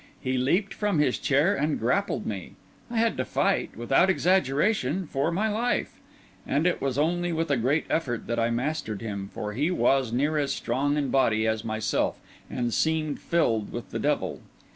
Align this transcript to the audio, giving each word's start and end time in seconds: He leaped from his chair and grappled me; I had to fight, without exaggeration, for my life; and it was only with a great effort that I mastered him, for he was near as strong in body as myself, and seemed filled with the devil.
He 0.19 0.35
leaped 0.35 0.73
from 0.73 0.97
his 0.97 1.19
chair 1.19 1.53
and 1.53 1.77
grappled 1.79 2.25
me; 2.25 2.53
I 2.89 2.97
had 2.97 3.17
to 3.17 3.23
fight, 3.23 3.77
without 3.77 4.09
exaggeration, 4.09 5.05
for 5.05 5.31
my 5.31 5.47
life; 5.47 5.99
and 6.47 6.65
it 6.65 6.81
was 6.81 6.97
only 6.97 7.31
with 7.31 7.51
a 7.51 7.55
great 7.57 7.85
effort 7.87 8.25
that 8.25 8.39
I 8.39 8.49
mastered 8.49 9.03
him, 9.03 9.29
for 9.31 9.53
he 9.53 9.69
was 9.69 10.11
near 10.11 10.39
as 10.39 10.51
strong 10.55 10.97
in 10.97 11.09
body 11.11 11.45
as 11.45 11.63
myself, 11.63 12.19
and 12.49 12.73
seemed 12.73 13.19
filled 13.19 13.71
with 13.71 13.91
the 13.91 13.99
devil. 13.99 14.41